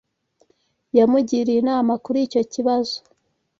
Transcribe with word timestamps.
Yamugiriye 0.97 1.59
inama 1.61 1.93
kuri 2.03 2.19
icyo 2.27 2.41
kibazo. 2.51 2.95